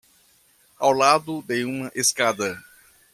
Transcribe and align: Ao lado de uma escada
Ao 0.79 0.91
lado 0.91 1.43
de 1.43 1.63
uma 1.63 1.91
escada 1.93 2.59